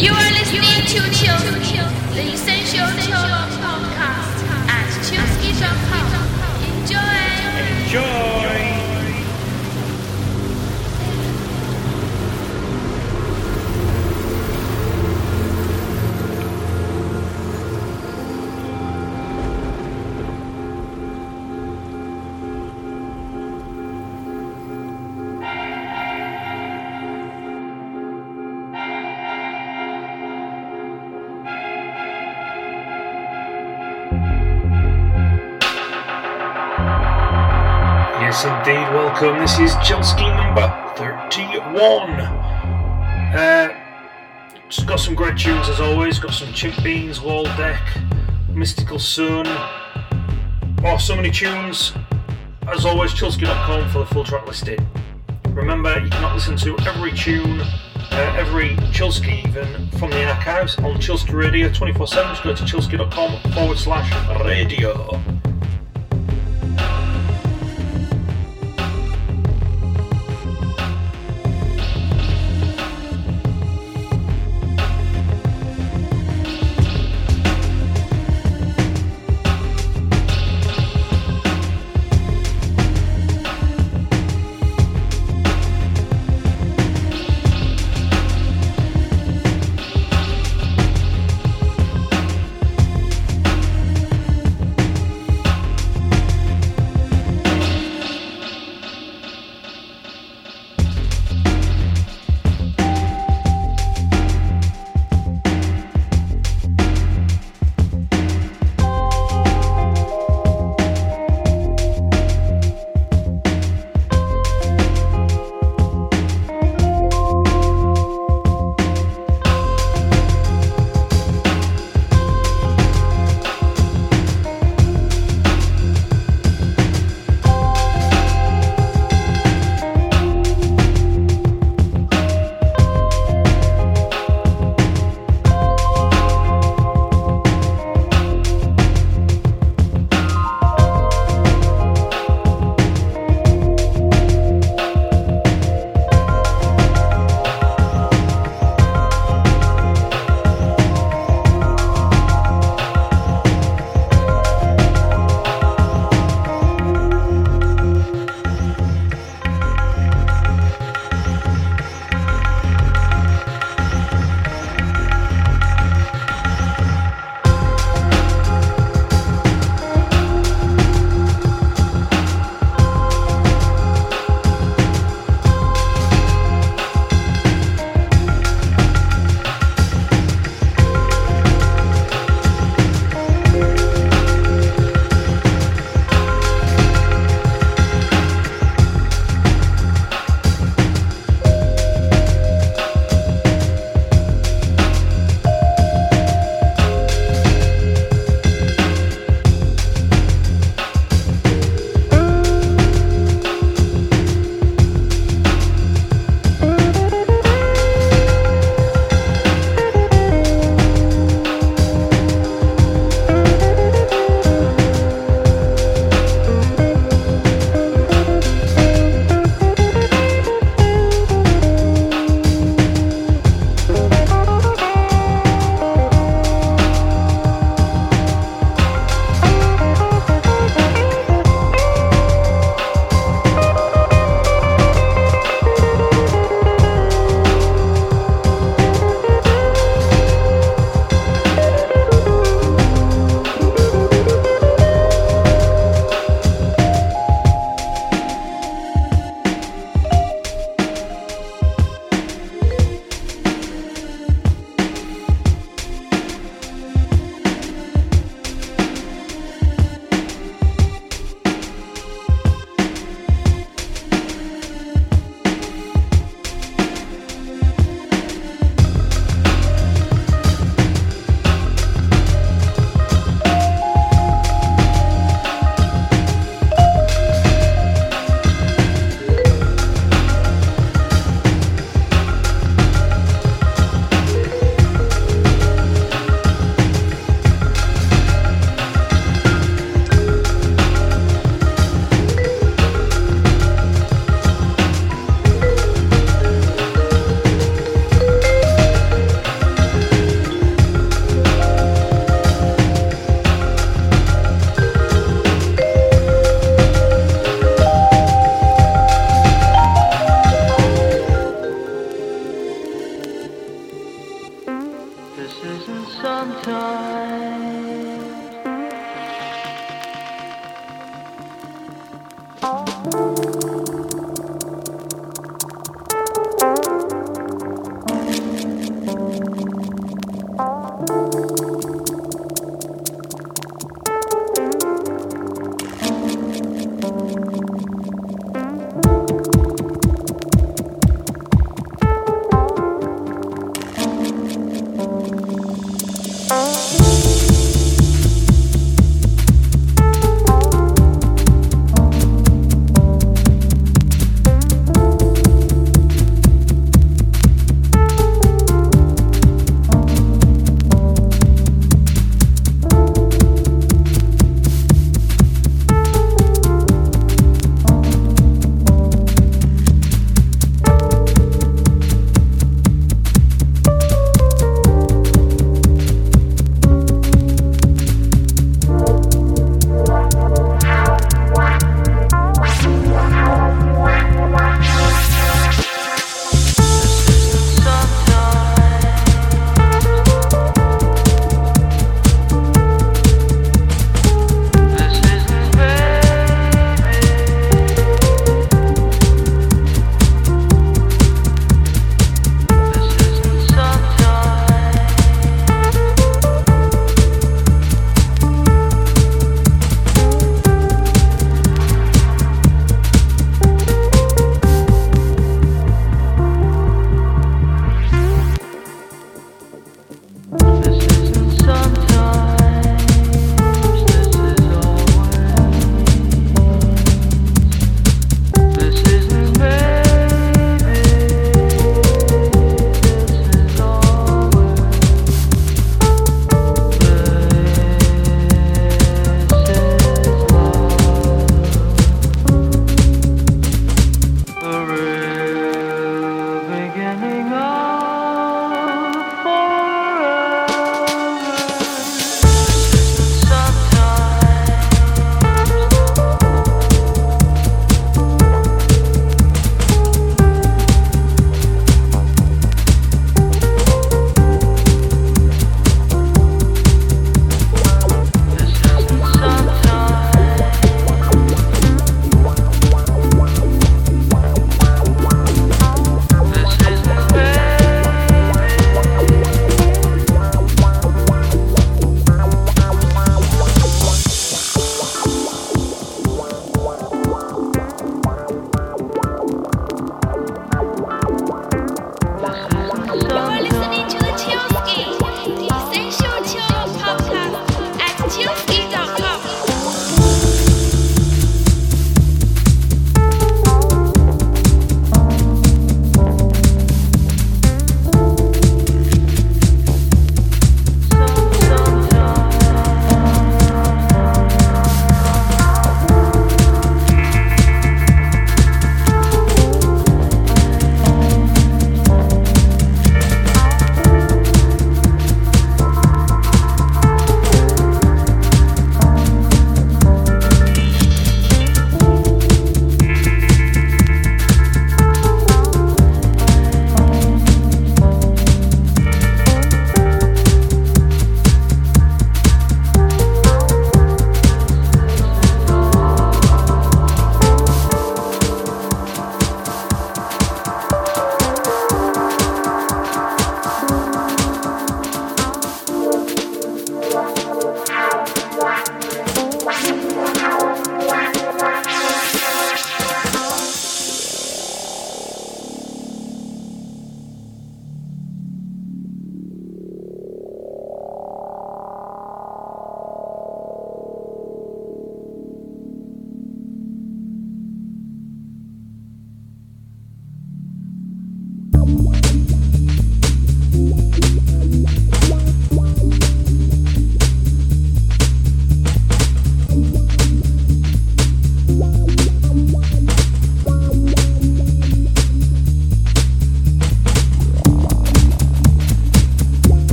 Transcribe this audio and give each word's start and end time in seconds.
You 0.00 0.12
are 0.12 0.30
listening 0.32 0.62
to 0.86 1.00
Chill, 1.12 1.36
the 2.14 2.32
Essential 2.32 2.86
Chill 3.04 3.39
Welcome. 39.20 39.42
This 39.42 39.58
is 39.58 39.72
Chillsky 39.76 40.34
number 40.34 40.94
31. 40.96 42.10
Uh, 43.36 43.68
just 44.70 44.86
got 44.86 44.98
some 44.98 45.14
great 45.14 45.36
tunes 45.36 45.68
as 45.68 45.78
always. 45.78 46.18
Got 46.18 46.32
some 46.32 46.50
Chimp 46.54 46.82
Beams, 46.82 47.20
Wall 47.20 47.44
Deck, 47.44 47.82
Mystical 48.48 48.98
Sun. 48.98 49.44
Oh, 50.84 50.96
so 50.98 51.14
many 51.14 51.30
tunes. 51.30 51.92
As 52.66 52.86
always, 52.86 53.12
chillsky.com 53.12 53.90
for 53.90 53.98
the 53.98 54.06
full 54.06 54.24
track 54.24 54.46
listing. 54.46 54.78
Remember, 55.50 56.00
you 56.00 56.08
cannot 56.08 56.34
listen 56.34 56.56
to 56.56 56.78
every 56.88 57.12
tune, 57.12 57.60
uh, 57.60 58.36
every 58.38 58.70
Chillsky 58.90 59.46
even 59.46 59.90
from 59.98 60.08
the 60.10 60.24
archives 60.30 60.78
on 60.78 60.94
Chillsky 60.94 61.34
Radio 61.34 61.70
24 61.70 62.06
7. 62.06 62.30
Just 62.30 62.42
go 62.42 62.54
to 62.54 62.62
chillsky.com 62.62 63.52
forward 63.52 63.76
slash 63.76 64.10
radio. 64.46 65.20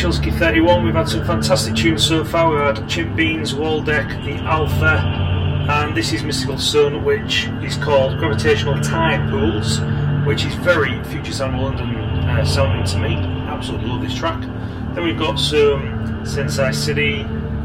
Is 0.00 0.18
Chillsky31. 0.18 0.82
We've 0.82 0.94
had 0.94 1.08
some 1.10 1.26
fantastic 1.26 1.74
tunes 1.74 2.06
so 2.06 2.24
far. 2.24 2.50
We've 2.50 2.60
had 2.60 2.88
Chimp 2.88 3.16
Beams, 3.16 3.52
Waldeck, 3.52 4.08
The 4.24 4.42
Alpha, 4.44 4.96
and 5.68 5.94
this 5.94 6.14
is 6.14 6.22
Mystical 6.22 6.56
Sun, 6.56 7.04
which 7.04 7.48
is 7.62 7.76
called 7.76 8.18
Gravitational 8.18 8.80
Tide 8.80 9.28
Pools, 9.28 9.80
which 10.26 10.46
is 10.46 10.54
very 10.54 11.04
Future 11.04 11.32
Sound 11.32 11.60
London 11.60 11.96
uh, 11.96 12.42
sounding 12.46 12.86
to 12.86 12.98
me. 12.98 13.16
Absolutely 13.46 13.88
love 13.90 14.00
this 14.00 14.14
track. 14.14 14.40
Then 14.94 15.04
we've 15.04 15.18
got 15.18 15.38
some 15.38 16.24
Sensi 16.24 16.72
City, 16.72 17.20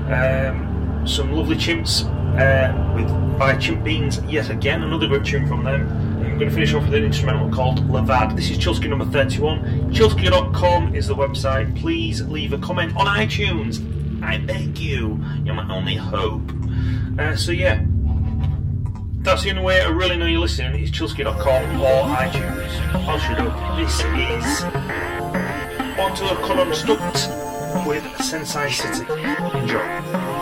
um, 0.09 1.03
some 1.07 1.31
lovely 1.31 1.55
chimps 1.55 2.03
uh, 2.37 2.95
with 2.95 3.07
by 3.39 3.55
Chimp 3.55 3.81
Beams 3.85 4.21
yet 4.23 4.49
again, 4.49 4.83
another 4.83 5.07
great 5.07 5.23
tune 5.23 5.47
from 5.47 5.63
them. 5.63 5.87
I'm 6.35 6.39
going 6.39 6.49
to 6.49 6.53
finish 6.53 6.73
off 6.73 6.83
with 6.83 6.93
an 6.93 7.05
instrumental 7.05 7.49
called 7.49 7.79
Levad. 7.87 8.35
This 8.35 8.49
is 8.49 8.57
Chillsky 8.57 8.89
number 8.89 9.05
31. 9.05 9.93
Chillsky.com 9.93 10.93
is 10.93 11.07
the 11.07 11.15
website. 11.15 11.73
Please 11.79 12.23
leave 12.23 12.51
a 12.51 12.57
comment 12.57 12.93
on 12.97 13.05
iTunes. 13.05 13.79
I 14.21 14.39
beg 14.39 14.77
you. 14.77 15.17
You're 15.45 15.55
my 15.55 15.73
only 15.73 15.95
hope. 15.95 16.41
Uh, 17.17 17.37
so 17.37 17.53
yeah, 17.53 17.81
that's 19.19 19.43
the 19.43 19.51
only 19.51 19.63
way 19.63 19.79
I 19.81 19.87
really 19.87 20.17
know 20.17 20.25
you're 20.25 20.41
listening 20.41 20.83
is 20.83 20.91
chillsky.com 20.91 21.79
or 21.79 22.03
iTunes. 22.17 22.81
I'll 23.07 23.17
shut 23.17 23.39
up. 23.39 23.77
This 23.77 23.97
is 24.01 24.63
Onto 25.97 26.25
a 26.25 26.35
Construct 26.45 27.87
with 27.87 28.03
Sensi 28.21 28.71
City. 28.71 29.05
Enjoy. 29.57 30.34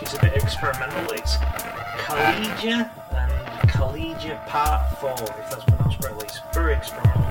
It's 0.00 0.14
a 0.14 0.20
bit 0.20 0.34
experimental. 0.34 1.12
It's 1.12 1.36
Khalija 1.36 2.90
and 3.10 3.32
Khalija 3.70 4.46
Part 4.46 4.98
4, 4.98 5.10
if 5.10 5.50
that's 5.50 5.64
pronounced 5.64 6.00
correctly. 6.00 6.26
It's 6.26 6.40
very 6.52 6.74
experimental, 6.74 7.22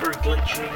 very 0.00 0.14
glitchy. 0.16 0.68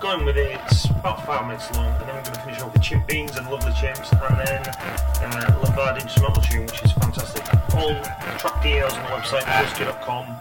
Going 0.00 0.24
with 0.24 0.36
it, 0.36 0.60
it's 0.64 0.86
about 0.86 1.24
five 1.24 1.46
minutes 1.46 1.74
long, 1.76 1.92
and 1.92 2.00
then 2.08 2.14
we're 2.16 2.22
going 2.22 2.34
to 2.34 2.40
finish 2.40 2.60
off 2.60 2.72
with 2.72 2.82
Chimp 2.82 3.06
Beams 3.06 3.36
and 3.36 3.48
Lovely 3.50 3.72
Chimps, 3.72 4.12
and 4.12 4.46
then 4.46 5.34
uh, 5.34 5.60
Lombard 5.62 6.02
Instrumental 6.02 6.42
Tune, 6.42 6.66
which 6.66 6.82
is 6.82 6.92
fantastic. 6.92 7.42
All 7.74 7.94
track 8.38 8.62
details 8.62 8.92
on 8.94 9.02
the 9.04 9.08
website, 9.10 9.42
busky.com. 9.44 10.36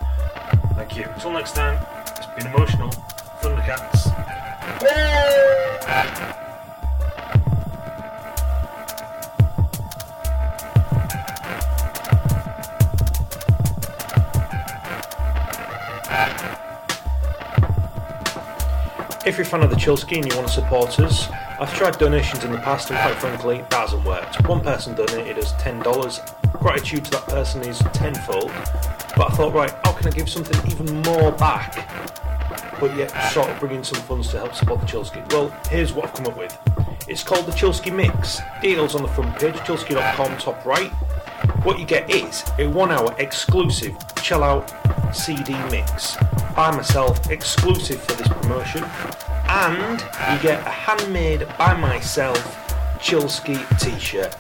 Thank 0.75 0.97
you. 0.97 1.05
Until 1.13 1.31
next 1.31 1.55
time, 1.55 1.85
it's 2.17 2.25
been 2.37 2.47
emotional. 2.53 2.89
Thundercats. 3.41 4.11
Yay! 4.81 6.39
If 19.25 19.37
you're 19.37 19.47
a 19.47 19.49
fan 19.49 19.63
of 19.63 19.69
the 19.69 19.77
Chillsky 19.77 20.17
and 20.17 20.29
you 20.29 20.35
want 20.35 20.49
to 20.49 20.53
support 20.53 20.99
us, 20.99 21.29
I've 21.57 21.73
tried 21.73 21.97
donations 21.97 22.43
in 22.43 22.51
the 22.51 22.57
past 22.57 22.89
and 22.89 22.99
quite 22.99 23.15
frankly, 23.15 23.63
that 23.69 23.73
hasn't 23.73 24.03
worked. 24.03 24.45
One 24.49 24.59
person 24.59 24.95
donated 24.95 25.37
us 25.37 25.53
$10. 25.53 26.51
Gratitude 26.59 27.05
to 27.05 27.11
that 27.11 27.23
person 27.27 27.61
is 27.61 27.79
tenfold. 27.93 28.51
But 29.15 29.31
I 29.31 29.35
thought, 29.35 29.53
right, 29.53 29.71
how 29.85 29.93
can 29.93 30.07
I 30.07 30.09
give 30.09 30.27
something 30.27 30.59
even 30.69 31.01
more 31.03 31.31
back, 31.31 31.87
but 32.81 32.97
yet 32.97 33.11
sort 33.31 33.47
of 33.49 33.57
bring 33.61 33.75
in 33.75 33.83
some 33.85 34.01
funds 34.01 34.27
to 34.31 34.39
help 34.39 34.55
support 34.55 34.81
the 34.81 34.87
Chillsky? 34.87 35.31
Well, 35.31 35.57
here's 35.69 35.93
what 35.93 36.07
I've 36.07 36.13
come 36.13 36.27
up 36.27 36.37
with. 36.37 36.57
It's 37.07 37.23
called 37.23 37.45
the 37.45 37.53
Chillsky 37.53 37.95
Mix. 37.95 38.41
Details 38.61 38.93
on 38.93 39.03
the 39.03 39.07
front 39.07 39.39
page, 39.39 39.55
chillsky.com, 39.55 40.37
top 40.37 40.65
right. 40.65 40.91
What 41.63 41.79
you 41.79 41.85
get 41.85 42.09
is 42.09 42.43
a 42.59 42.67
one 42.67 42.91
hour 42.91 43.15
exclusive 43.19 43.95
chill 44.21 44.43
out 44.43 44.73
CD 45.13 45.53
mix 45.69 46.17
by 46.55 46.71
myself, 46.75 47.29
exclusive 47.29 48.01
for 48.01 48.13
this 48.13 48.27
promotion, 48.27 48.83
and 49.47 50.01
you 50.01 50.43
get 50.43 50.65
a 50.65 50.69
handmade 50.69 51.47
by 51.57 51.73
myself 51.75 52.37
Chillsky 52.99 53.57
t 53.79 53.99
shirt. 53.99 54.33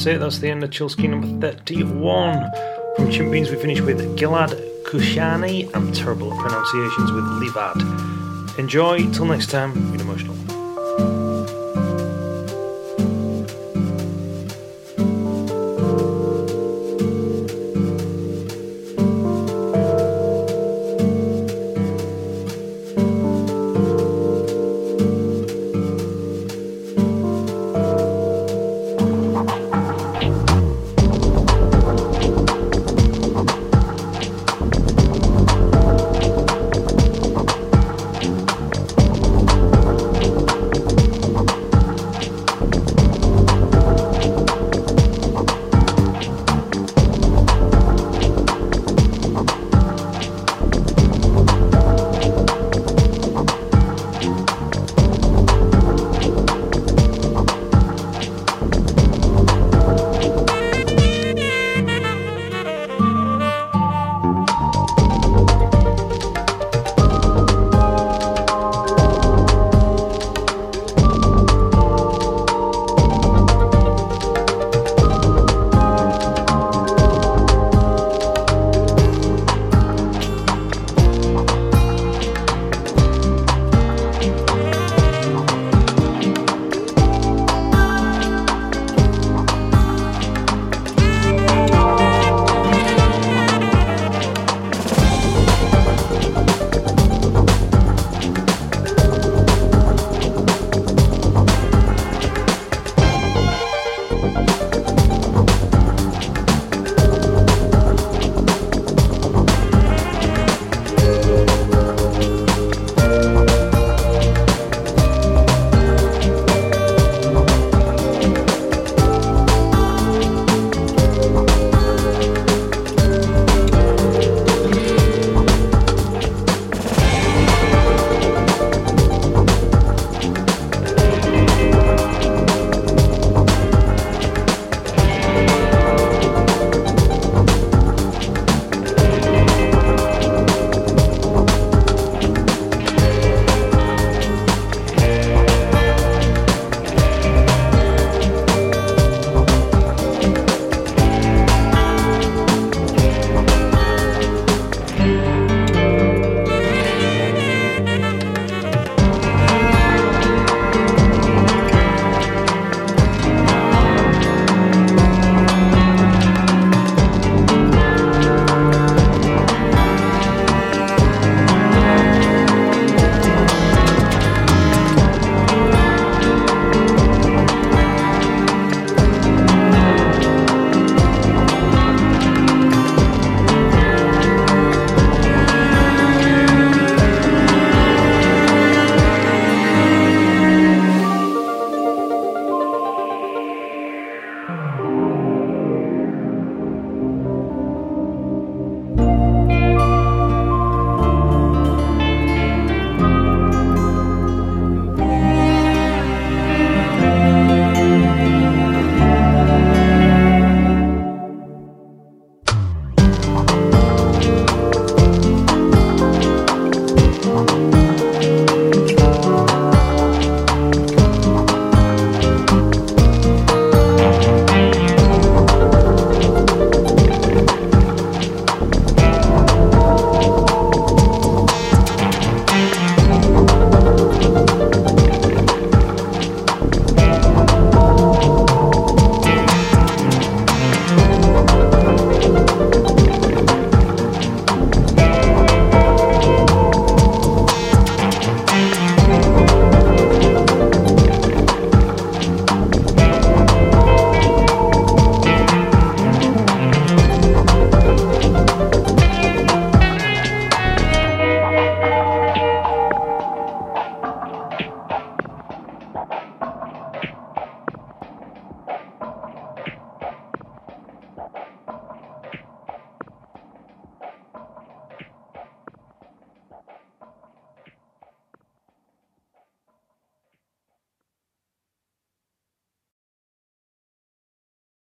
That's 0.00 0.06
it, 0.06 0.18
that's 0.18 0.38
the 0.38 0.48
end 0.48 0.64
of 0.64 0.70
Chillsky 0.70 1.10
number 1.10 1.26
31. 1.46 2.50
From 2.96 3.10
Chimp 3.10 3.30
Beams, 3.30 3.50
we 3.50 3.56
finish 3.56 3.82
with 3.82 4.00
Gilad 4.18 4.58
Chushani. 4.84 5.70
I'm 5.74 5.92
terrible 5.92 6.32
at 6.32 6.40
pronunciations 6.40 7.12
with 7.12 7.24
Levad. 7.24 8.58
Enjoy, 8.58 9.06
till 9.12 9.26
next 9.26 9.50
time, 9.50 9.74
been 9.92 10.00
emotional. 10.00 10.34